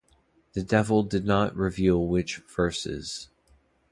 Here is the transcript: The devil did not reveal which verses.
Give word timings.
The 0.53 0.63
devil 0.63 1.03
did 1.03 1.25
not 1.25 1.55
reveal 1.55 2.07
which 2.07 2.37
verses. 2.47 3.29